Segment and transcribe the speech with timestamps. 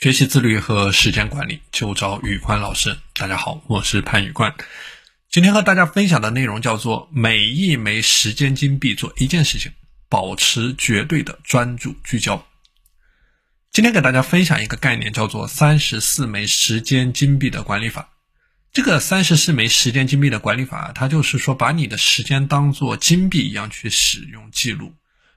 [0.00, 2.96] 学习自律和时间管理，就找宇宽老师。
[3.16, 4.54] 大家好，我是潘宇宽。
[5.28, 9.72] 今天和大家分享的内容叫做“每一枚时间金币做一件事情，
[10.08, 12.46] 保持绝对的专注聚焦”。
[13.72, 18.08] 今天给大家分享一个概念，叫做“三十四枚时间金币的管理法”。
[18.72, 24.94] 这个三十四枚时间金币的管理法，它就是说把你的时间当做金币一样去使用记录。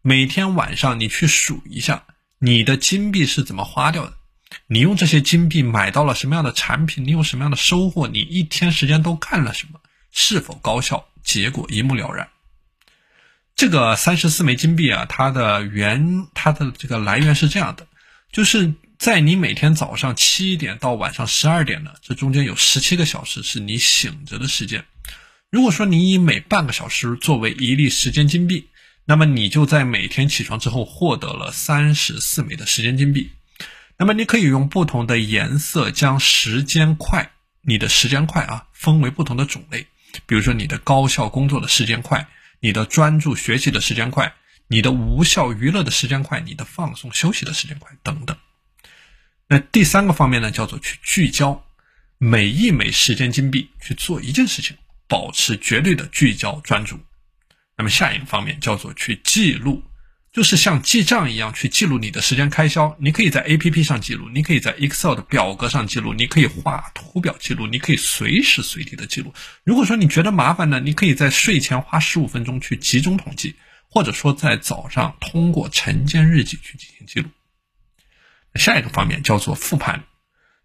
[0.00, 2.04] 每天晚上你去数一下，
[2.38, 4.18] 你的金币是怎么花掉的。
[4.66, 7.04] 你用这些金币买到了什么样的产品？
[7.04, 8.08] 你有什么样的收获？
[8.08, 9.80] 你一天时间都干了什么？
[10.10, 11.04] 是否高效？
[11.22, 12.28] 结果一目了然。
[13.56, 17.86] 这个三十四枚金币啊，它的源，它的这个来源是这样的，
[18.32, 24.84] 就是在你每天早上七点到晚上十二点呢，这中间有十七个小时是你醒着的时间。
[25.50, 28.68] 如果说你以每半个小时作为一粒时间金币，
[29.04, 33.30] 那么你就在每天起床之后获得了三十四枚的时间金币。
[33.96, 37.30] 那么你可以用不同的颜色将时间块，
[37.62, 39.86] 你的时间块啊分为不同的种类，
[40.26, 42.26] 比如说你的高效工作的时间块，
[42.58, 44.34] 你的专注学习的时间块，
[44.66, 48.36] 你的无效娱乐的时间块，你的放松休息的时间块等等。
[49.46, 51.64] 那第三个方面呢，叫做去聚焦，
[52.18, 56.98] 每一枚时间金币去做一件事情，保持绝对的聚焦专注。
[57.76, 59.84] 那么下一个方面叫做去记录。
[60.34, 69.32] 就是像记账一样去记录你的时间开销，你可以在 A P P 上记录，你可以在 Excel 的表格上记录，你可以画图表记录，你可以随时随地的记录。
[69.62, 73.54] 如果说你觉得麻烦呢，你可以在睡前花十五分钟去集中统计，
[73.88, 77.28] 或者说在早上通过晨间日记去进行记录。
[78.56, 80.02] 下一个方面叫做复盘，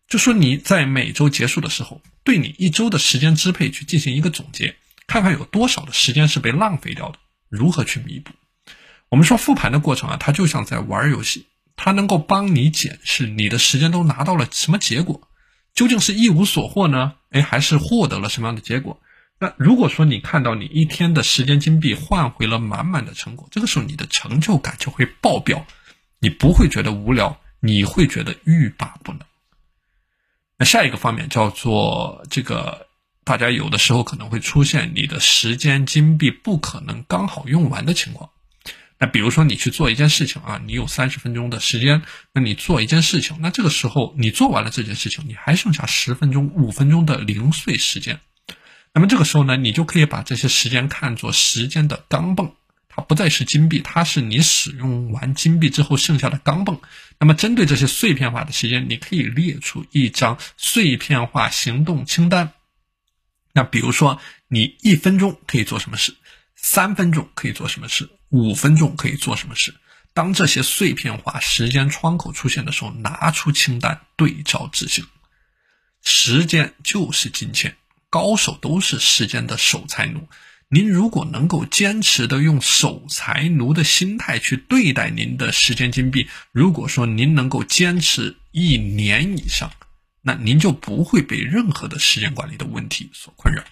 [0.07, 8.31] 就说你在每周结束的时候，对你一周的时间支配去进行一个总结，看看有多少的时间是被浪费掉的，如何去弥补。
[9.09, 15.27] 我们说复盘的过程啊，它就像在玩游戏，它能够帮你检视你的时间都拿到了什么结果，
[15.73, 17.13] 究竟是一无所获呢？
[17.31, 19.01] 哎，还是获得了什么样的结果？
[19.39, 25.65] 那如果说你看到你一天的时间金币换回了满满的成果，这个时候你的成就感就会爆表，
[26.19, 29.21] 你不会觉得无聊，你会觉得欲罢不能。
[30.57, 32.87] 那下一个方面叫做这个，
[33.23, 38.29] 大家有的时候可能会出现你的时间金币不可能刚好用完的情况。
[38.99, 42.01] 那比如说你去做一件事情啊，你有三十分钟的时间，
[42.33, 48.19] 那你做一件事情，那这个时候你做完了这件事情，你还剩下十分钟、五分钟的零碎时间，
[48.93, 52.51] 那么这个时候呢，你就可以把这些时间看作时间的钢镚，
[52.89, 56.79] 它不再是金币，它是你使用完金币之后剩下的钢镚。
[57.19, 62.51] 那么针对这些碎片化的时间，你可以列出一张碎片化行动清单。
[63.53, 66.15] 那比如说你一分钟可以做什么事，
[66.61, 68.09] 三分钟可以做什么事。
[68.29, 69.73] 五分钟可以做什么事？
[70.13, 75.05] 当这些碎片化时间窗口出现的时候，拿出清单对照执行。
[76.03, 77.75] 时间就是金钱，
[78.09, 80.27] 高手都是时间的守财奴。
[80.67, 89.71] 您如果能够坚持的用守财奴的心态去对待您的时间金币，如果说您能够坚持一年以上，
[90.21, 93.63] 那您就不会被任何的时间管理的问题所困扰。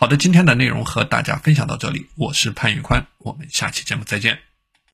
[0.00, 4.49] 好的，今天的内容和大家分享到这里，我是潘宇宽，我们下期节目再见。